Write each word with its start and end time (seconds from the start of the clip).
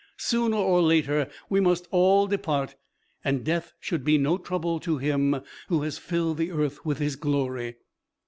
Sooner 0.17 0.57
or 0.57 0.81
later 0.81 1.29
we 1.47 1.59
must 1.59 1.87
all 1.91 2.25
depart, 2.25 2.73
and 3.23 3.43
death 3.43 3.71
should 3.79 4.03
be 4.03 4.17
no 4.17 4.39
trouble 4.39 4.79
to 4.79 4.97
him 4.97 5.43
who 5.67 5.83
has 5.83 5.99
filled 5.99 6.37
the 6.37 6.49
earth 6.49 6.83
with 6.83 6.97
his 6.97 7.15
glory." 7.15 7.75